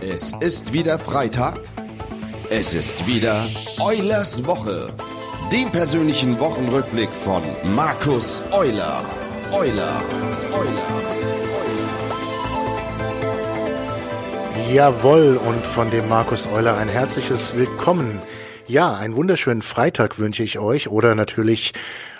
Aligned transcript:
Es 0.00 0.34
ist 0.40 0.72
wieder 0.72 0.98
Freitag. 0.98 1.60
Es 2.50 2.74
ist 2.74 3.06
wieder 3.06 3.46
Eulers 3.80 4.46
Woche. 4.46 4.90
Dem 5.50 5.70
persönlichen 5.70 6.38
Wochenrückblick 6.38 7.08
von 7.08 7.42
Markus 7.74 8.44
Euler. 8.52 9.04
Euler, 9.52 10.02
Euler, 10.52 10.82
Euler. 14.62 14.72
Jawohl, 14.72 15.40
und 15.46 15.64
von 15.64 15.90
dem 15.90 16.08
Markus 16.08 16.46
Euler 16.52 16.76
ein 16.76 16.88
herzliches 16.88 17.56
Willkommen. 17.56 18.20
Ja, 18.68 18.96
einen 18.96 19.14
wunderschönen 19.14 19.62
Freitag 19.62 20.18
wünsche 20.18 20.42
ich 20.42 20.58
euch 20.58 20.88
oder 20.88 21.14
natürlich 21.14 21.72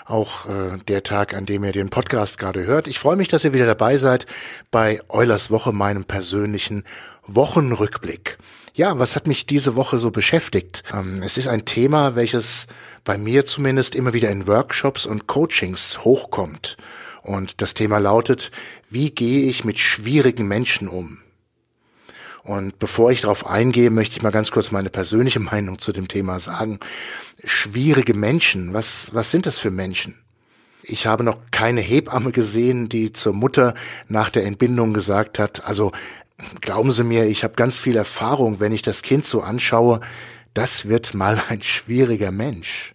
auch 0.05 0.45
äh, 0.45 0.77
der 0.87 1.03
Tag, 1.03 1.33
an 1.33 1.45
dem 1.45 1.65
ihr 1.65 1.73
den 1.73 1.89
Podcast 1.89 2.37
gerade 2.37 2.65
hört. 2.65 2.87
Ich 2.87 2.99
freue 2.99 3.17
mich, 3.17 3.27
dass 3.27 3.43
ihr 3.43 3.53
wieder 3.53 3.65
dabei 3.65 3.97
seid 3.97 4.25
bei 4.71 5.01
Eulers 5.09 5.51
Woche, 5.51 5.73
meinem 5.73 6.05
persönlichen 6.05 6.85
Wochenrückblick. 7.25 8.37
Ja, 8.75 8.97
was 8.97 9.17
hat 9.17 9.27
mich 9.27 9.45
diese 9.45 9.75
Woche 9.75 9.99
so 9.99 10.09
beschäftigt? 10.09 10.83
Ähm, 10.93 11.21
es 11.21 11.37
ist 11.37 11.49
ein 11.49 11.65
Thema, 11.65 12.15
welches 12.15 12.67
bei 13.03 13.17
mir 13.17 13.43
zumindest 13.43 13.93
immer 13.93 14.13
wieder 14.13 14.29
in 14.29 14.47
Workshops 14.47 15.05
und 15.05 15.27
Coachings 15.27 16.05
hochkommt. 16.05 16.77
Und 17.23 17.61
das 17.61 17.73
Thema 17.73 17.97
lautet, 17.97 18.51
wie 18.89 19.11
gehe 19.11 19.49
ich 19.49 19.65
mit 19.65 19.79
schwierigen 19.79 20.47
Menschen 20.47 20.87
um? 20.87 21.17
Und 22.47 22.79
bevor 22.79 23.11
ich 23.11 23.21
darauf 23.21 23.45
eingehe, 23.45 23.89
möchte 23.89 24.15
ich 24.15 24.23
mal 24.23 24.31
ganz 24.31 24.51
kurz 24.51 24.71
meine 24.71 24.89
persönliche 24.89 25.39
Meinung 25.51 25.79
zu 25.79 25.91
dem 25.91 26.07
Thema 26.07 26.39
sagen. 26.39 26.79
Schwierige 27.43 28.13
Menschen, 28.13 28.73
was, 28.73 29.13
was 29.13 29.31
sind 29.31 29.45
das 29.45 29.59
für 29.59 29.69
Menschen? 29.69 30.15
Ich 30.81 31.05
habe 31.05 31.25
noch 31.25 31.39
keine 31.51 31.81
Hebamme 31.81 32.31
gesehen, 32.31 32.87
die 32.87 33.11
zur 33.11 33.33
Mutter 33.33 33.73
nach 34.07 34.29
der 34.29 34.45
Entbindung 34.45 34.93
gesagt 34.93 35.39
hat, 35.39 35.65
also 35.65 35.91
glauben 36.61 36.93
Sie 36.93 37.03
mir, 37.03 37.25
ich 37.25 37.43
habe 37.43 37.55
ganz 37.55 37.79
viel 37.79 37.97
Erfahrung, 37.97 38.61
wenn 38.61 38.71
ich 38.71 38.81
das 38.81 39.01
Kind 39.01 39.25
so 39.25 39.41
anschaue, 39.41 39.99
das 40.53 40.87
wird 40.87 41.13
mal 41.13 41.41
ein 41.49 41.61
schwieriger 41.61 42.31
Mensch. 42.31 42.93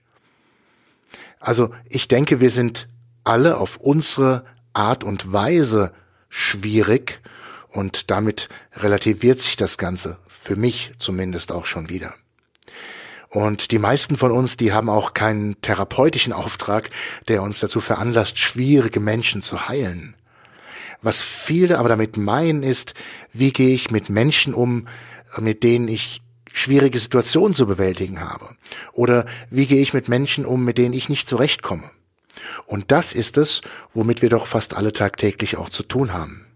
Also 1.40 1.74
ich 1.90 2.08
denke, 2.08 2.40
wir 2.40 2.50
sind 2.50 2.88
alle 3.22 3.58
auf 3.58 3.76
unsere 3.76 4.46
Art 4.72 5.04
und 5.04 5.30
Weise 5.30 5.92
schwierig 6.30 7.20
und 7.72 8.10
damit 8.10 8.48
relativiert 8.76 9.40
sich 9.40 9.56
das 9.56 9.78
Ganze, 9.78 10.18
für 10.28 10.56
mich 10.56 10.92
zumindest 10.98 11.52
auch 11.52 11.66
schon 11.66 11.88
wieder. 11.88 12.14
Und 13.30 13.70
die 13.70 13.78
meisten 13.78 14.18
von 14.18 14.30
uns, 14.30 14.58
die 14.58 14.72
haben 14.72 14.90
auch 14.90 15.14
keinen 15.14 15.58
therapeutischen 15.62 16.34
Auftrag, 16.34 16.90
der 17.28 17.42
uns 17.42 17.60
dazu 17.60 17.80
veranlasst, 17.80 18.38
schwierige 18.38 19.00
Menschen 19.00 19.40
zu 19.40 19.68
heilen. 19.68 20.14
Was 21.00 21.22
viele 21.22 21.78
aber 21.78 21.88
damit 21.88 22.18
meinen 22.18 22.62
ist, 22.62 22.94
wie 23.32 23.52
gehe 23.52 23.74
ich 23.74 23.90
mit 23.90 24.10
Menschen 24.10 24.52
um, 24.52 24.86
mit 25.38 25.62
denen 25.62 25.88
ich 25.88 26.20
schwierige 26.52 26.98
Situationen 26.98 27.54
zu 27.54 27.66
bewältigen 27.66 28.20
habe? 28.20 28.50
Oder 28.92 29.24
wie 29.48 29.66
gehe 29.66 29.80
ich 29.80 29.94
mit 29.94 30.08
Menschen 30.08 30.44
um, 30.44 30.62
mit 30.62 30.76
denen 30.76 30.92
ich 30.92 31.08
nicht 31.08 31.26
zurechtkomme? 31.26 31.90
Und 32.66 32.92
das 32.92 33.14
ist 33.14 33.38
es, 33.38 33.62
womit 33.94 34.20
wir 34.20 34.28
doch 34.28 34.46
fast 34.46 34.74
alle 34.74 34.92
tagtäglich 34.92 35.56
auch 35.56 35.70
zu 35.70 35.82
tun 35.82 36.12
haben 36.12 36.51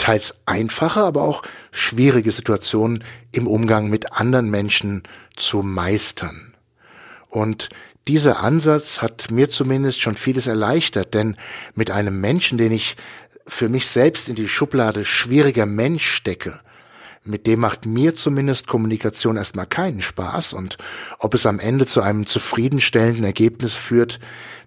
teils 0.00 0.34
einfache, 0.46 1.00
aber 1.00 1.22
auch 1.22 1.42
schwierige 1.70 2.32
Situationen 2.32 3.04
im 3.32 3.46
Umgang 3.46 3.88
mit 3.88 4.12
anderen 4.14 4.50
Menschen 4.50 5.02
zu 5.36 5.58
meistern. 5.62 6.54
Und 7.28 7.68
dieser 8.08 8.40
Ansatz 8.40 9.02
hat 9.02 9.30
mir 9.30 9.48
zumindest 9.48 10.00
schon 10.00 10.16
vieles 10.16 10.46
erleichtert, 10.46 11.14
denn 11.14 11.36
mit 11.74 11.90
einem 11.90 12.20
Menschen, 12.20 12.58
den 12.58 12.72
ich 12.72 12.96
für 13.46 13.68
mich 13.68 13.88
selbst 13.88 14.28
in 14.28 14.34
die 14.34 14.48
Schublade 14.48 15.04
schwieriger 15.04 15.66
Mensch 15.66 16.08
stecke, 16.08 16.60
mit 17.24 17.46
dem 17.46 17.60
macht 17.60 17.86
mir 17.86 18.14
zumindest 18.14 18.66
Kommunikation 18.66 19.36
erstmal 19.36 19.66
keinen 19.66 20.02
Spaß 20.02 20.54
und 20.54 20.78
ob 21.18 21.34
es 21.34 21.46
am 21.46 21.58
Ende 21.58 21.86
zu 21.86 22.00
einem 22.00 22.26
zufriedenstellenden 22.26 23.24
Ergebnis 23.24 23.74
führt, 23.74 24.20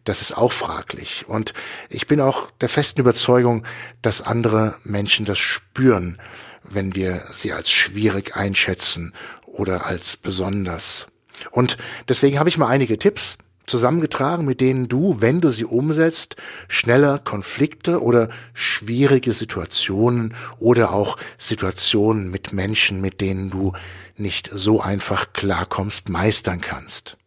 das 0.04 0.22
ist 0.22 0.38
auch 0.38 0.52
fraglich. 0.52 1.26
Und 1.28 1.54
ich 1.90 2.08
bin 2.08 2.22
auch 2.22 2.52
der 2.62 2.70
festen 2.70 3.02
Überzeugung, 3.02 3.66
dass 4.02 4.22
andere 4.22 4.76
Menschen 4.84 5.26
das 5.26 5.40
spüren, 5.40 6.20
wenn 6.64 6.96
wir 6.96 7.24
sie 7.32 7.54
als 7.54 7.72
schwierig 7.72 8.36
einschätzen 8.36 9.14
oder 9.46 9.86
als 9.86 10.18
besonders. 10.18 11.08
Und 11.52 11.78
deswegen 12.08 12.40
habe 12.40 12.50
ich 12.50 12.58
mal 12.58 12.68
einige 12.68 12.98
Tipps 12.98 13.38
zusammengetragen, 13.68 14.46
mit 14.46 14.62
denen 14.62 14.88
du, 14.88 15.22
wenn 15.22 15.42
du 15.42 15.50
sie 15.50 15.66
umsetzt, 15.66 16.36
schneller 16.68 17.20
Konflikte 17.20 18.02
oder 18.02 18.30
schwierige 18.54 19.34
Situationen 19.34 20.34
oder 20.60 20.92
auch 20.92 21.18
Situationen 21.38 22.30
mit 22.30 22.54
Menschen, 22.54 23.02
mit 23.02 23.22
denen 23.22 23.50
du 23.50 23.74
nicht 24.18 24.50
so 24.52 24.82
einfach 24.82 25.34
klarkommst, 25.34 26.10
meistern 26.10 26.62
kannst. 26.62 27.18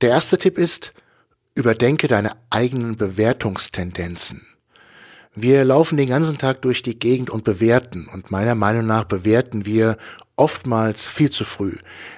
Der 0.00 0.10
erste 0.10 0.38
Tipp 0.38 0.58
ist, 0.58 0.92
Überdenke 1.54 2.08
deine 2.08 2.32
eigenen 2.50 2.96
Bewertungstendenzen. 2.96 4.46
Wir 5.34 5.64
laufen 5.64 5.96
den 5.96 6.08
ganzen 6.08 6.36
Tag 6.36 6.60
durch 6.60 6.82
die 6.82 6.98
Gegend 6.98 7.30
und 7.30 7.44
bewerten. 7.44 8.06
Und 8.12 8.30
meiner 8.30 8.54
Meinung 8.54 8.86
nach 8.86 9.04
bewerten 9.04 9.64
wir 9.64 9.96
oftmals 10.36 11.08
viel 11.08 11.30
zu 11.30 11.44
früh. 11.44 11.76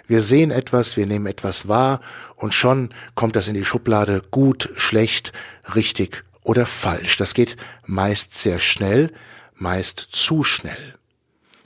Wir 0.08 0.20
sehen 0.20 0.50
etwas, 0.50 0.96
wir 0.96 1.06
nehmen 1.06 1.26
etwas 1.26 1.68
wahr 1.68 2.00
und 2.36 2.54
schon 2.54 2.90
kommt 3.14 3.36
das 3.36 3.46
in 3.48 3.54
die 3.54 3.64
Schublade 3.64 4.22
gut, 4.30 4.70
schlecht, 4.76 5.32
richtig 5.74 6.24
oder 6.42 6.66
falsch. 6.66 7.16
Das 7.16 7.34
geht 7.34 7.56
meist 7.86 8.34
sehr 8.34 8.58
schnell, 8.58 9.12
meist 9.54 9.98
zu 9.98 10.42
schnell. 10.42 10.94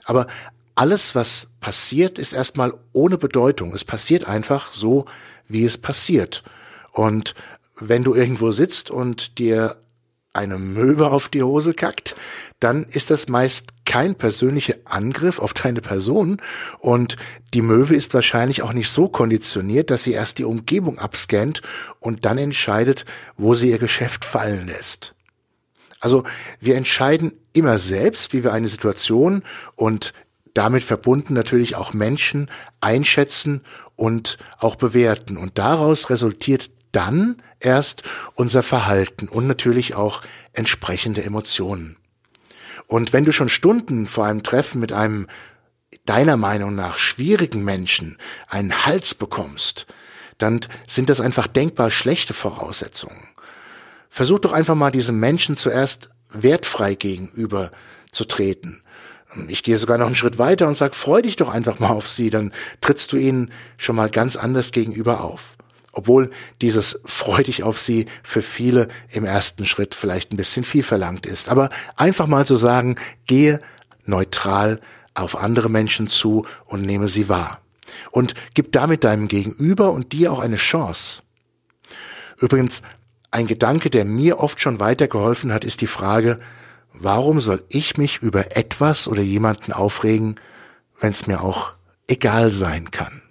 Aber 0.05 0.27
alles, 0.75 1.15
was 1.15 1.47
passiert, 1.61 2.19
ist 2.19 2.33
erstmal 2.33 2.73
ohne 2.93 3.17
Bedeutung. 3.17 3.73
Es 3.73 3.83
passiert 3.83 4.25
einfach 4.25 4.73
so, 4.73 5.05
wie 5.47 5.65
es 5.65 5.77
passiert. 5.77 6.43
Und 6.91 7.35
wenn 7.79 8.03
du 8.03 8.13
irgendwo 8.13 8.51
sitzt 8.51 8.91
und 8.91 9.39
dir 9.39 9.77
eine 10.33 10.57
Möwe 10.57 11.09
auf 11.09 11.29
die 11.29 11.43
Hose 11.43 11.73
kackt, 11.73 12.15
dann 12.59 12.83
ist 12.85 13.09
das 13.09 13.27
meist 13.27 13.69
kein 13.85 14.15
persönlicher 14.15 14.75
Angriff 14.85 15.39
auf 15.39 15.53
deine 15.53 15.81
Person 15.81 16.41
und 16.77 17.15
die 17.53 17.61
Möwe 17.61 17.95
ist 17.95 18.13
wahrscheinlich 18.13 18.61
auch 18.61 18.73
nicht 18.73 18.89
so 18.89 19.07
konditioniert, 19.07 19.89
dass 19.89 20.03
sie 20.03 20.13
erst 20.13 20.37
die 20.37 20.43
Umgebung 20.43 20.99
abscannt 20.99 21.61
und 21.99 22.25
dann 22.25 22.37
entscheidet, 22.37 23.05
wo 23.37 23.55
sie 23.55 23.71
ihr 23.71 23.79
Geschäft 23.79 24.25
fallen 24.25 24.67
lässt. 24.67 25.15
Also 25.99 26.23
wir 26.59 26.75
entscheiden 26.75 27.33
immer 27.53 27.79
selbst, 27.79 28.31
wie 28.33 28.43
wir 28.43 28.53
eine 28.53 28.69
Situation 28.69 29.43
und 29.75 30.13
damit 30.53 30.83
verbunden 30.83 31.33
natürlich 31.33 31.75
auch 31.75 31.93
Menschen 31.93 32.49
einschätzen 32.81 33.61
und 33.95 34.37
auch 34.59 34.75
bewerten. 34.75 35.37
Und 35.37 35.57
daraus 35.57 36.09
resultiert 36.09 36.71
dann 36.91 37.41
erst 37.59 38.03
unser 38.35 38.63
Verhalten 38.63 39.27
und 39.27 39.47
natürlich 39.47 39.95
auch 39.95 40.21
entsprechende 40.53 41.23
Emotionen. 41.23 41.97
Und 42.87 43.13
wenn 43.13 43.25
du 43.25 43.31
schon 43.31 43.49
Stunden 43.49 44.07
vor 44.07 44.25
einem 44.25 44.43
Treffen 44.43 44.79
mit 44.79 44.91
einem 44.91 45.27
deiner 46.05 46.37
Meinung 46.37 46.75
nach 46.75 46.97
schwierigen 46.97 47.63
Menschen 47.63 48.17
einen 48.47 48.85
Hals 48.85 49.13
bekommst, 49.15 49.87
dann 50.37 50.61
sind 50.87 51.09
das 51.09 51.21
einfach 51.21 51.47
denkbar 51.47 51.91
schlechte 51.91 52.33
Voraussetzungen. 52.33 53.27
Versuch 54.09 54.39
doch 54.39 54.53
einfach 54.53 54.75
mal 54.75 54.91
diesem 54.91 55.19
Menschen 55.19 55.55
zuerst 55.55 56.09
wertfrei 56.31 56.95
gegenüber 56.95 57.71
zu 58.11 58.25
treten. 58.25 58.81
Ich 59.47 59.61
gehe 59.61 59.77
sogar 59.77 59.99
noch 59.99 60.07
einen 60.07 60.15
Schritt 60.15 60.39
weiter 60.39 60.67
und 60.67 60.73
sag, 60.73 60.95
freu 60.95 61.21
dich 61.21 61.35
doch 61.35 61.49
einfach 61.49 61.79
mal 61.79 61.89
auf 61.89 62.07
sie, 62.07 62.31
dann 62.31 62.51
trittst 62.81 63.11
du 63.11 63.17
ihnen 63.17 63.51
schon 63.77 63.95
mal 63.95 64.09
ganz 64.09 64.35
anders 64.35 64.71
gegenüber 64.71 65.21
auf. 65.21 65.57
Obwohl 65.99 66.29
dieses 66.61 67.01
freudig 67.03 67.63
auf 67.63 67.77
sie 67.77 68.05
für 68.23 68.41
viele 68.41 68.87
im 69.11 69.25
ersten 69.25 69.65
Schritt 69.65 69.95
vielleicht 69.95 70.31
ein 70.31 70.37
bisschen 70.37 70.63
viel 70.63 70.81
verlangt 70.81 71.25
ist. 71.25 71.49
Aber 71.49 71.69
einfach 71.97 72.25
mal 72.25 72.45
zu 72.45 72.55
sagen, 72.55 72.95
gehe 73.27 73.59
neutral 74.05 74.79
auf 75.13 75.35
andere 75.35 75.69
Menschen 75.69 76.07
zu 76.07 76.45
und 76.63 76.83
nehme 76.83 77.09
sie 77.09 77.27
wahr. 77.27 77.59
Und 78.11 78.33
gib 78.53 78.71
damit 78.71 79.03
deinem 79.03 79.27
Gegenüber 79.27 79.91
und 79.91 80.13
dir 80.13 80.31
auch 80.31 80.39
eine 80.39 80.55
Chance. 80.55 81.21
Übrigens, 82.37 82.81
ein 83.29 83.45
Gedanke, 83.45 83.89
der 83.89 84.05
mir 84.05 84.39
oft 84.39 84.61
schon 84.61 84.79
weitergeholfen 84.79 85.51
hat, 85.51 85.65
ist 85.65 85.81
die 85.81 85.87
Frage, 85.87 86.39
warum 86.93 87.41
soll 87.41 87.65
ich 87.67 87.97
mich 87.97 88.19
über 88.19 88.55
etwas 88.55 89.09
oder 89.09 89.21
jemanden 89.21 89.73
aufregen, 89.73 90.39
wenn 91.01 91.11
es 91.11 91.27
mir 91.27 91.41
auch 91.41 91.73
egal 92.07 92.51
sein 92.51 92.89
kann? 92.89 93.21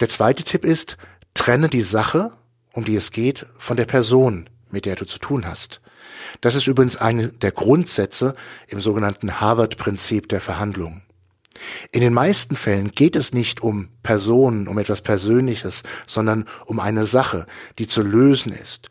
Der 0.00 0.08
zweite 0.08 0.44
Tipp 0.44 0.64
ist, 0.64 0.96
trenne 1.38 1.68
die 1.68 1.82
Sache, 1.82 2.32
um 2.72 2.84
die 2.84 2.96
es 2.96 3.12
geht, 3.12 3.46
von 3.56 3.76
der 3.76 3.84
Person, 3.84 4.50
mit 4.70 4.84
der 4.84 4.96
du 4.96 5.06
zu 5.06 5.18
tun 5.18 5.46
hast. 5.46 5.80
Das 6.40 6.56
ist 6.56 6.66
übrigens 6.66 6.96
eine 6.96 7.28
der 7.28 7.52
Grundsätze 7.52 8.34
im 8.66 8.80
sogenannten 8.80 9.40
Harvard-Prinzip 9.40 10.28
der 10.28 10.40
Verhandlung. 10.40 11.02
In 11.92 12.00
den 12.00 12.12
meisten 12.12 12.56
Fällen 12.56 12.90
geht 12.90 13.16
es 13.16 13.32
nicht 13.32 13.62
um 13.62 13.88
Personen, 14.02 14.68
um 14.68 14.78
etwas 14.78 15.00
Persönliches, 15.02 15.84
sondern 16.06 16.44
um 16.66 16.80
eine 16.80 17.06
Sache, 17.06 17.46
die 17.78 17.86
zu 17.86 18.02
lösen 18.02 18.52
ist 18.52 18.90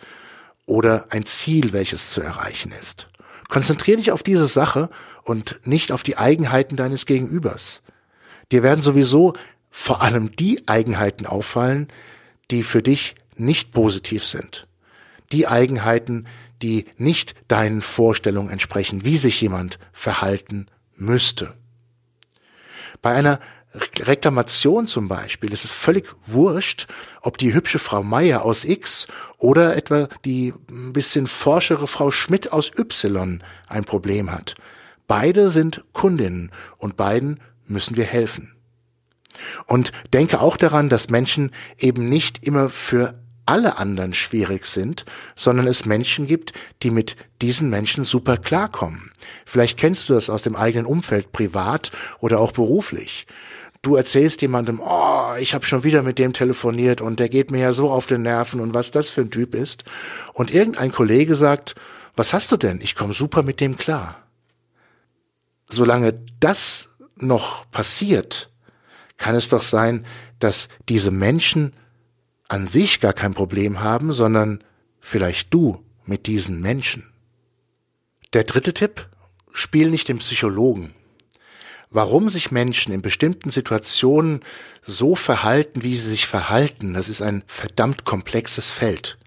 oder 0.66 1.08
ein 1.10 1.26
Ziel, 1.26 1.74
welches 1.74 2.12
zu 2.12 2.22
erreichen 2.22 2.72
ist. 2.80 3.08
Konzentriere 3.50 3.98
dich 3.98 4.12
auf 4.12 4.24
diese 4.24 4.48
Sache 4.48 4.90
und 5.24 5.60
nicht 5.66 5.92
auf 5.92 6.04
die 6.04 6.18
Eigenheiten 6.18 6.78
deines 6.78 7.06
Gegenübers. 7.06 7.82
Dir 8.52 8.64
werden 8.64 8.82
sowieso 8.82 9.34
vor 9.70 10.02
allem 10.02 10.36
die 10.36 10.68
Eigenheiten 10.68 11.26
auffallen, 11.26 11.88
die 12.52 12.64
für 12.64 12.82
dich 12.82 13.16
nicht 13.36 13.72
positiv 13.72 14.26
sind. 14.26 14.68
Die 15.32 15.48
Eigenheiten, 15.48 16.28
die 16.62 16.86
nicht 16.98 17.36
deinen 17.48 17.82
Vorstellungen 17.82 18.50
entsprechen, 18.50 19.06
wie 19.06 19.18
sich 19.18 19.40
jemand 19.42 19.80
verhalten 19.92 20.68
müsste. 20.96 21.54
Bei 23.02 23.14
einer 23.14 23.40
Reklamation 23.74 24.88
zum 24.88 25.08
Beispiel 25.08 25.52
ist 25.52 25.66
es 25.66 25.72
völlig 25.72 26.08
wurscht, 26.26 26.88
ob 27.22 27.38
die 27.38 27.54
hübsche 27.54 27.80
Frau 27.80 28.02
Meier 28.02 28.44
aus 28.44 28.66
X 28.66 29.08
oder 29.38 29.76
etwa 29.76 30.08
die 30.26 30.54
ein 30.70 30.94
bisschen 30.94 31.28
forschere 31.28 31.88
Frau 31.88 32.10
Schmidt 32.10 32.52
aus 32.52 32.72
Y 32.78 33.44
ein 33.68 33.84
Problem 33.84 34.32
hat. 34.32 34.56
Beide 35.06 35.52
sind 35.52 35.84
Kundinnen 35.94 36.52
und 36.78 36.98
beiden 36.98 37.40
müssen 37.68 37.98
wir 37.98 38.06
helfen. 38.06 38.57
Und 39.66 39.92
denke 40.14 40.42
auch 40.42 40.58
daran, 40.58 40.90
dass 40.90 41.10
Menschen 41.10 41.52
eben 41.78 42.10
nicht 42.10 42.46
immer 42.46 42.70
für 42.70 43.16
alle 43.48 43.78
anderen 43.78 44.14
schwierig 44.14 44.66
sind, 44.66 45.06
sondern 45.36 45.68
es 45.68 45.86
Menschen 45.86 46.28
gibt, 46.28 46.54
die 46.84 46.92
mit 46.92 47.16
diesen 47.42 47.70
Menschen 47.70 48.04
super 48.04 48.38
klarkommen. 48.38 49.12
Vielleicht 49.46 49.80
kennst 49.80 50.10
du 50.10 50.14
das 50.14 50.30
aus 50.30 50.44
dem 50.44 50.56
eigenen 50.56 50.86
Umfeld, 50.86 51.32
privat 51.32 51.92
oder 52.20 52.40
auch 52.40 52.52
beruflich. 52.52 53.26
Du 53.82 53.96
erzählst 53.96 54.42
jemandem, 54.42 54.82
oh, 54.82 55.36
ich 55.40 55.54
habe 55.54 55.66
schon 55.66 55.84
wieder 55.84 56.04
mit 56.04 56.20
dem 56.20 56.34
telefoniert 56.34 57.00
und 57.00 57.20
der 57.20 57.30
geht 57.30 57.52
mir 57.52 57.60
ja 57.60 57.74
so 57.74 57.90
auf 57.90 58.06
den 58.06 58.24
Nerven 58.24 58.60
und 58.60 58.74
was 58.74 58.92
das 58.92 59.10
für 59.10 59.22
ein 59.22 59.32
Typ 59.32 59.56
ist. 59.56 59.86
Und 60.34 60.54
irgendein 60.54 60.92
Kollege 60.92 61.36
sagt, 61.36 61.76
was 62.16 62.34
hast 62.34 62.52
du 62.52 62.58
denn? 62.58 62.82
Ich 62.82 62.96
komme 62.96 63.14
super 63.14 63.44
mit 63.44 63.62
dem 63.62 63.78
klar. 63.78 64.24
Solange 65.70 66.20
das 66.40 66.90
noch 67.16 67.70
passiert, 67.72 68.50
kann 69.18 69.36
es 69.36 69.50
doch 69.50 69.64
sein, 69.64 70.06
dass 70.40 70.70
diese 70.90 71.12
Menschen 71.12 71.74
an 72.48 72.68
sich 72.68 73.00
gar 73.00 73.14
kein 73.14 73.34
Problem 73.34 73.82
haben, 73.82 74.14
sondern 74.14 74.64
vielleicht 75.00 75.54
du 75.54 75.84
mit 76.06 76.28
diesen 76.28 76.62
Menschen. 76.62 77.12
Der 78.34 78.44
dritte 78.44 78.74
Tipp, 78.74 79.08
spiel 79.52 79.90
nicht 79.90 80.08
den 80.08 80.20
Psychologen. 80.20 80.94
Warum 81.90 82.30
sich 82.30 82.52
Menschen 82.52 82.94
in 82.94 83.02
bestimmten 83.02 83.50
Situationen 83.50 84.42
so 84.84 85.16
verhalten, 85.16 85.84
wie 85.84 85.96
sie 85.96 86.10
sich 86.10 86.28
verhalten, 86.28 86.94
das 86.94 87.10
ist 87.10 87.22
ein 87.22 87.44
verdammt 87.48 88.06
komplexes 88.06 88.72
Feld. 88.72 89.18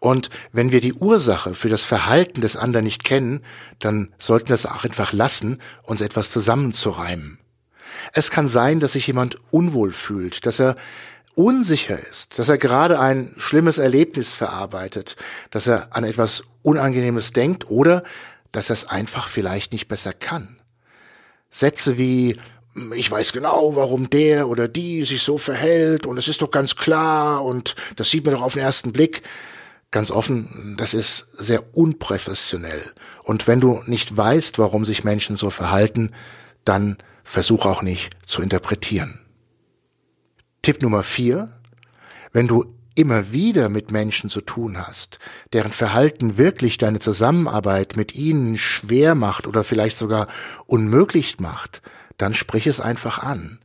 Und 0.00 0.28
wenn 0.52 0.70
wir 0.70 0.80
die 0.80 0.92
Ursache 0.92 1.54
für 1.54 1.68
das 1.68 1.84
Verhalten 1.84 2.40
des 2.40 2.56
anderen 2.56 2.84
nicht 2.84 3.04
kennen, 3.04 3.40
dann 3.78 4.12
sollten 4.18 4.48
wir 4.48 4.54
es 4.54 4.66
auch 4.66 4.84
einfach 4.84 5.12
lassen, 5.12 5.60
uns 5.82 6.00
etwas 6.00 6.30
zusammenzureimen. 6.30 7.38
Es 8.12 8.30
kann 8.30 8.48
sein, 8.48 8.80
dass 8.80 8.92
sich 8.92 9.06
jemand 9.06 9.36
unwohl 9.50 9.92
fühlt, 9.92 10.46
dass 10.46 10.60
er 10.60 10.76
unsicher 11.34 11.98
ist, 12.10 12.38
dass 12.38 12.48
er 12.48 12.58
gerade 12.58 13.00
ein 13.00 13.34
schlimmes 13.36 13.78
Erlebnis 13.78 14.34
verarbeitet, 14.34 15.16
dass 15.50 15.66
er 15.66 15.94
an 15.94 16.04
etwas 16.04 16.44
Unangenehmes 16.62 17.32
denkt 17.32 17.68
oder 17.70 18.04
dass 18.52 18.70
er 18.70 18.74
es 18.74 18.88
einfach 18.88 19.28
vielleicht 19.28 19.72
nicht 19.72 19.88
besser 19.88 20.12
kann. 20.12 20.60
Sätze 21.50 21.98
wie 21.98 22.36
ich 22.94 23.08
weiß 23.08 23.32
genau, 23.32 23.76
warum 23.76 24.10
der 24.10 24.48
oder 24.48 24.66
die 24.66 25.04
sich 25.04 25.22
so 25.22 25.38
verhält 25.38 26.06
und 26.06 26.18
es 26.18 26.26
ist 26.26 26.42
doch 26.42 26.50
ganz 26.50 26.74
klar 26.74 27.44
und 27.44 27.76
das 27.96 28.10
sieht 28.10 28.24
man 28.24 28.34
doch 28.34 28.42
auf 28.42 28.54
den 28.54 28.62
ersten 28.62 28.92
Blick. 28.92 29.22
Ganz 29.92 30.10
offen, 30.10 30.74
das 30.76 30.92
ist 30.92 31.28
sehr 31.34 31.76
unprofessionell. 31.76 32.82
Und 33.22 33.46
wenn 33.46 33.60
du 33.60 33.80
nicht 33.86 34.16
weißt, 34.16 34.58
warum 34.58 34.84
sich 34.84 35.04
Menschen 35.04 35.36
so 35.36 35.50
verhalten, 35.50 36.10
dann 36.64 36.96
versuch 37.24 37.66
auch 37.66 37.82
nicht 37.82 38.10
zu 38.26 38.42
interpretieren. 38.42 39.20
Tipp 40.62 40.82
Nummer 40.82 41.02
vier. 41.02 41.52
Wenn 42.32 42.48
du 42.48 42.74
immer 42.94 43.32
wieder 43.32 43.68
mit 43.68 43.90
Menschen 43.90 44.30
zu 44.30 44.40
tun 44.40 44.78
hast, 44.78 45.18
deren 45.52 45.72
Verhalten 45.72 46.38
wirklich 46.38 46.78
deine 46.78 47.00
Zusammenarbeit 47.00 47.96
mit 47.96 48.14
ihnen 48.14 48.56
schwer 48.56 49.14
macht 49.14 49.46
oder 49.46 49.64
vielleicht 49.64 49.96
sogar 49.96 50.28
unmöglich 50.66 51.40
macht, 51.40 51.82
dann 52.16 52.34
sprich 52.34 52.66
es 52.66 52.80
einfach 52.80 53.18
an. 53.18 53.58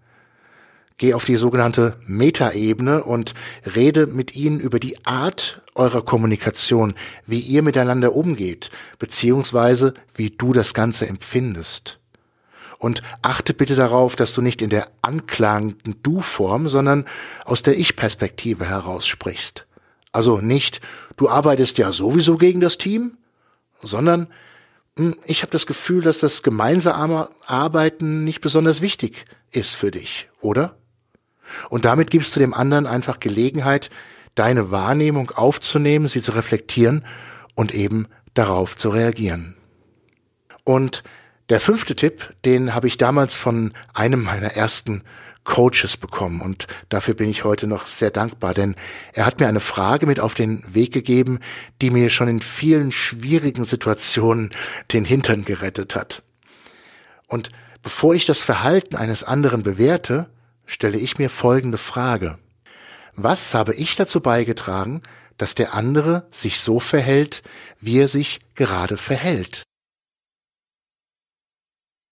Geh 0.98 1.14
auf 1.14 1.24
die 1.24 1.38
sogenannte 1.38 1.98
Metaebene 2.06 3.04
und 3.04 3.34
rede 3.76 4.06
mit 4.06 4.36
ihnen 4.36 4.60
über 4.60 4.80
die 4.80 5.06
Art 5.06 5.62
eurer 5.74 6.04
Kommunikation, 6.04 6.94
wie 7.26 7.40
ihr 7.40 7.62
miteinander 7.62 8.14
umgeht, 8.16 8.70
beziehungsweise 8.98 9.94
wie 10.14 10.32
du 10.32 10.52
das 10.52 10.74
Ganze 10.74 11.08
empfindest. 11.08 12.00
Und 12.80 13.02
achte 13.22 13.54
bitte 13.54 13.76
darauf, 13.76 14.16
dass 14.16 14.34
du 14.34 14.42
nicht 14.42 14.62
in 14.62 14.70
der 14.70 14.88
anklagenden 15.02 16.02
Du-Form, 16.02 16.70
sondern 16.70 17.06
aus 17.44 17.62
der 17.62 17.78
Ich-Perspektive 17.78 18.66
heraus 18.66 19.06
sprichst. 19.06 19.68
Also 20.14 20.40
nicht, 20.40 20.80
du 21.18 21.30
arbeitest 21.30 21.78
ja 21.78 21.92
sowieso 21.92 22.38
gegen 22.38 22.62
das 22.62 22.78
Team, 22.78 23.18
sondern 23.84 24.28
hm, 24.96 25.18
ich 25.26 25.42
habe 25.42 25.52
das 25.52 25.68
Gefühl, 25.68 26.02
dass 26.02 26.20
das 26.20 26.42
gemeinsame 26.42 27.30
Arbeiten 27.46 28.24
nicht 28.24 28.40
besonders 28.40 28.82
wichtig 28.82 29.26
ist 29.52 29.76
für 29.76 29.92
dich, 29.92 30.30
oder? 30.40 30.78
Und 31.70 31.84
damit 31.86 32.12
gibst 32.12 32.36
du 32.36 32.40
dem 32.40 32.54
anderen 32.54 32.88
einfach 32.88 33.20
Gelegenheit, 33.20 33.90
deine 34.36 34.72
Wahrnehmung 34.72 35.32
aufzunehmen, 35.32 36.08
sie 36.08 36.22
zu 36.22 36.32
reflektieren 36.32 37.06
und 37.56 37.74
eben 37.74 38.08
darauf 38.34 38.78
zu 38.78 38.90
reagieren. 38.90 39.56
Und 40.64 41.04
der 41.50 41.60
fünfte 41.60 41.96
Tipp, 41.96 42.34
den 42.46 42.74
habe 42.74 42.88
ich 42.88 42.98
damals 42.98 43.36
von 43.36 43.74
einem 43.94 44.24
meiner 44.24 44.54
ersten 44.54 45.04
Coaches 45.44 45.98
bekommen 45.98 46.42
und 46.42 46.68
dafür 46.90 47.16
bin 47.16 47.28
ich 47.28 47.44
heute 47.44 47.66
noch 47.66 47.88
sehr 47.88 48.12
dankbar, 48.12 48.54
denn 48.54 48.76
er 49.14 49.26
hat 49.26 49.40
mir 49.40 49.48
eine 49.48 49.62
Frage 49.62 50.06
mit 50.06 50.20
auf 50.20 50.36
den 50.36 50.64
Weg 50.68 50.94
gegeben, 50.94 51.40
die 51.82 51.90
mir 51.90 52.12
schon 52.12 52.28
in 52.28 52.42
vielen 52.42 52.92
schwierigen 52.92 53.66
Situationen 53.66 54.52
den 54.92 55.06
Hintern 55.06 55.46
gerettet 55.46 55.96
hat. 55.96 56.22
Und 57.26 57.50
bevor 57.82 58.14
ich 58.14 58.28
das 58.28 58.44
Verhalten 58.44 58.96
eines 58.96 59.24
anderen 59.24 59.64
bewerte, 59.64 60.30
stelle 60.68 61.00
ich 61.00 61.18
mir 61.18 61.32
folgende 61.32 61.80
Frage. 61.80 62.38
Was 63.16 63.56
habe 63.56 63.74
ich 63.74 63.96
dazu 63.96 64.22
beigetragen, 64.22 65.02
dass 65.38 65.56
der 65.56 65.74
andere 65.74 66.28
sich 66.32 66.60
so 66.60 66.80
verhält, 66.80 67.42
wie 67.80 67.98
er 68.00 68.08
sich 68.08 68.40
gerade 68.54 68.98
verhält? 68.98 69.64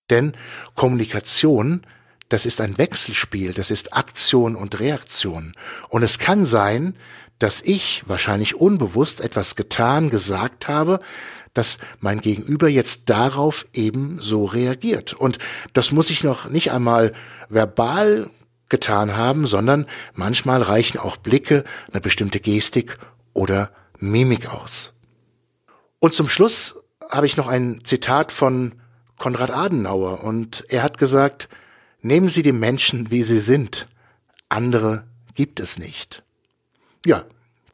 Denn 0.09 0.33
Kommunikation, 0.75 1.81
das 2.29 2.45
ist 2.45 2.61
ein 2.61 2.77
Wechselspiel, 2.77 3.53
das 3.53 3.71
ist 3.71 3.93
Aktion 3.93 4.55
und 4.55 4.79
Reaktion. 4.79 5.53
Und 5.89 6.03
es 6.03 6.19
kann 6.19 6.45
sein, 6.45 6.95
dass 7.39 7.61
ich 7.61 8.03
wahrscheinlich 8.07 8.55
unbewusst 8.55 9.21
etwas 9.21 9.55
getan, 9.55 10.09
gesagt 10.09 10.67
habe, 10.67 10.99
dass 11.53 11.77
mein 11.99 12.21
Gegenüber 12.21 12.67
jetzt 12.67 13.09
darauf 13.09 13.65
eben 13.73 14.19
so 14.21 14.45
reagiert. 14.45 15.13
Und 15.13 15.39
das 15.73 15.91
muss 15.91 16.09
ich 16.09 16.23
noch 16.23 16.49
nicht 16.49 16.71
einmal 16.71 17.13
verbal 17.49 18.29
getan 18.69 19.15
haben, 19.15 19.47
sondern 19.47 19.87
manchmal 20.13 20.61
reichen 20.61 20.99
auch 20.99 21.17
Blicke, 21.17 21.63
eine 21.91 22.01
bestimmte 22.01 22.39
Gestik 22.39 22.97
oder 23.33 23.71
Mimik 23.99 24.49
aus. 24.49 24.93
Und 25.99 26.13
zum 26.13 26.29
Schluss 26.29 26.75
habe 27.09 27.25
ich 27.25 27.37
noch 27.37 27.47
ein 27.47 27.81
Zitat 27.83 28.31
von 28.31 28.73
Konrad 29.17 29.51
Adenauer 29.51 30.23
und 30.23 30.65
er 30.69 30.83
hat 30.83 30.97
gesagt, 30.97 31.49
nehmen 32.01 32.29
Sie 32.29 32.43
die 32.43 32.51
Menschen, 32.51 33.11
wie 33.11 33.23
sie 33.23 33.39
sind. 33.39 33.87
Andere 34.49 35.03
gibt 35.35 35.59
es 35.59 35.77
nicht. 35.77 36.23
Ja, 37.05 37.25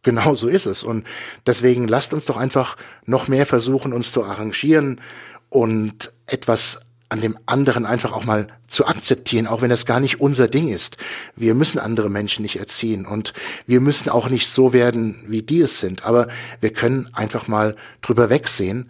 genau 0.02 0.36
so 0.36 0.48
ist 0.48 0.66
es. 0.66 0.84
Und 0.84 1.06
deswegen 1.46 1.88
lasst 1.88 2.14
uns 2.14 2.26
doch 2.26 2.38
einfach 2.38 2.78
noch 3.06 3.28
mehr 3.28 3.46
versuchen, 3.46 3.94
uns 3.94 4.12
zu 4.12 4.24
arrangieren 4.24 5.02
und 5.50 6.14
etwas 6.26 6.80
an 7.10 7.22
dem 7.22 7.38
anderen 7.46 7.86
einfach 7.86 8.12
auch 8.12 8.26
mal 8.26 8.48
zu 8.68 8.88
akzeptieren, 8.88 9.46
auch 9.46 9.62
wenn 9.62 9.70
das 9.70 9.86
gar 9.86 10.00
nicht 10.00 10.20
unser 10.20 10.48
Ding 10.48 10.70
ist. 10.70 10.98
Wir 11.36 11.54
müssen 11.54 11.78
andere 11.78 12.10
Menschen 12.10 12.42
nicht 12.42 12.58
erziehen 12.58 13.06
und 13.06 13.34
wir 13.68 13.82
müssen 13.82 14.10
auch 14.10 14.30
nicht 14.30 14.48
so 14.48 14.74
werden, 14.74 15.24
wie 15.28 15.44
die 15.44 15.62
es 15.62 15.80
sind. 15.80 16.06
Aber 16.06 16.28
wir 16.60 16.74
können 16.74 17.08
einfach 17.14 17.48
mal 17.48 17.76
drüber 18.02 18.32
wegsehen 18.32 18.90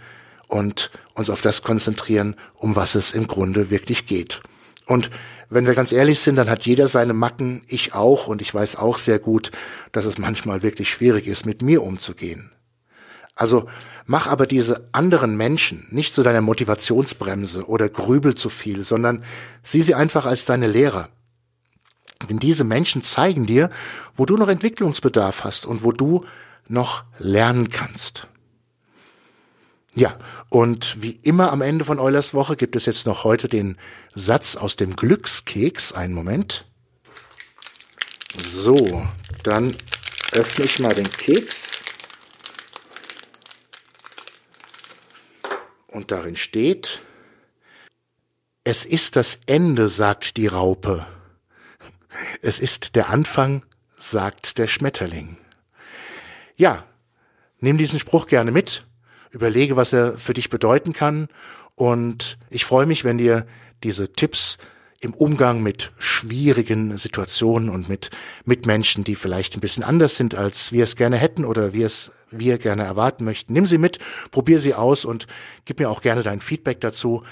und 0.54 0.92
uns 1.16 1.32
auf 1.32 1.42
das 1.42 1.64
konzentrieren, 1.64 2.36
um 2.54 2.76
was 2.76 2.94
es 2.94 3.12
im 3.12 3.26
Grunde 3.26 3.72
wirklich 3.72 4.06
geht. 4.06 4.40
Und 4.86 5.10
wenn 5.50 5.66
wir 5.66 5.74
ganz 5.74 5.92
ehrlich 5.92 6.20
sind, 6.20 6.36
dann 6.36 6.50
hat 6.50 6.68
jeder 6.68 6.88
seine 6.88 7.14
Macken, 7.14 7.64
ich 7.68 7.96
auch, 7.96 8.28
und 8.28 8.40
ich 8.40 8.54
weiß 8.54 8.76
auch 8.76 9.00
sehr 9.00 9.18
gut, 9.18 9.52
dass 9.92 10.06
es 10.06 10.20
manchmal 10.20 10.62
wirklich 10.62 10.92
schwierig 10.92 11.26
ist, 11.26 11.48
mit 11.48 11.64
mir 11.64 11.82
umzugehen. 11.82 12.52
Also 13.34 13.68
mach 14.06 14.28
aber 14.28 14.46
diese 14.46 14.88
anderen 14.92 15.36
Menschen 15.38 15.88
nicht 15.90 16.14
zu 16.14 16.22
deiner 16.22 16.42
Motivationsbremse 16.42 17.68
oder 17.68 17.90
grübel 17.90 18.36
zu 18.36 18.50
viel, 18.50 18.84
sondern 18.84 19.24
sieh 19.64 19.82
sie 19.82 19.96
einfach 19.96 20.28
als 20.28 20.46
deine 20.46 20.68
Lehrer. 20.68 21.10
Denn 22.30 22.38
diese 22.38 22.64
Menschen 22.64 23.02
zeigen 23.02 23.48
dir, 23.48 23.72
wo 24.16 24.28
du 24.28 24.38
noch 24.38 24.50
Entwicklungsbedarf 24.50 25.44
hast 25.44 25.66
und 25.66 25.84
wo 25.84 25.92
du 25.92 26.26
noch 26.68 27.06
lernen 27.18 27.70
kannst. 27.70 28.28
Ja, 29.96 30.18
und 30.50 31.04
wie 31.04 31.12
immer 31.12 31.52
am 31.52 31.62
Ende 31.62 31.86
von 31.86 32.00
Eulers 32.00 32.34
Woche 32.34 32.56
gibt 32.56 32.76
es 32.76 32.88
jetzt 32.88 33.06
noch 33.06 33.24
heute 33.24 33.48
den 33.48 33.78
Satz 34.14 34.56
aus 34.56 34.76
dem 34.76 34.96
Glückskeks. 34.96 35.94
Einen 35.94 36.16
Moment. 36.16 36.66
So, 38.44 39.08
dann 39.44 39.76
öffne 40.32 40.66
ich 40.66 40.80
mal 40.80 40.96
den 40.96 41.10
Keks. 41.10 41.78
Und 45.88 46.10
darin 46.10 46.36
steht, 46.36 47.04
es 48.64 48.86
ist 48.86 49.16
das 49.16 49.42
Ende, 49.46 49.90
sagt 49.90 50.38
die 50.38 50.48
Raupe. 50.48 51.06
Es 52.42 52.60
ist 52.60 52.96
der 52.96 53.10
Anfang, 53.10 53.64
sagt 53.96 54.58
der 54.58 54.66
Schmetterling. 54.66 55.38
Ja, 56.56 56.84
nimm 57.60 57.78
diesen 57.78 58.00
Spruch 58.00 58.26
gerne 58.26 58.52
mit, 58.52 58.88
überlege, 59.34 59.76
was 59.76 59.92
er 59.92 60.18
für 60.18 60.34
dich 60.34 60.50
bedeuten 60.50 60.94
kann 60.94 61.28
und 61.76 62.38
ich 62.50 62.66
freue 62.66 62.86
mich, 62.86 63.04
wenn 63.04 63.18
dir 63.18 63.46
diese 63.84 64.14
Tipps 64.14 64.58
im 65.02 65.14
Umgang 65.14 65.62
mit 65.62 65.92
schwierigen 65.98 66.98
Situationen 66.98 67.70
und 67.70 67.90
mit 67.90 68.10
Mitmenschen, 68.46 69.04
die 69.04 69.16
vielleicht 69.16 69.58
ein 69.58 69.60
bisschen 69.60 69.84
anders 69.84 70.16
sind, 70.16 70.36
als 70.36 70.72
wir 70.72 70.86
es 70.86 70.96
gerne 70.96 71.18
hätten 71.18 71.44
oder 71.44 71.74
wir 71.74 71.86
es 71.86 72.12
wir 72.36 72.58
gerne 72.58 72.84
erwarten 72.84 73.26
möchten. 73.26 73.54
Nimm 73.54 73.68
sie 73.68 73.78
mit, 73.78 74.00
probier 74.32 74.60
sie 74.60 74.74
aus 74.74 75.06
und 75.06 75.28
gib 75.66 75.80
mir 75.80 75.90
auch 75.90 76.02
gerne 76.02 76.24
dein 76.24 76.40
Feedback 76.40 76.82
dazu. 76.82 77.24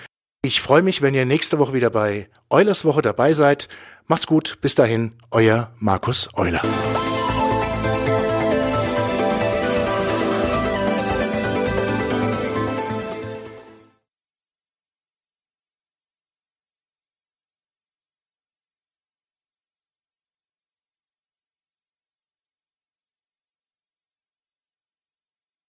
Ich 0.43 0.62
freue 0.62 0.84
mich, 0.84 1.01
wenn 1.01 1.15
ihr 1.15 1.25
nächste 1.25 1.58
Woche 1.58 1.74
wieder 1.74 1.89
bei 1.89 2.29
Eulers 2.50 2.86
Woche 2.86 3.01
dabei 3.01 3.34
seid. 3.34 3.67
Macht's 4.08 4.27
gut, 4.27 4.60
bis 4.62 4.75
dahin, 4.75 5.13
euer 5.31 5.74
Markus 5.79 6.29
Euler. 6.36 6.62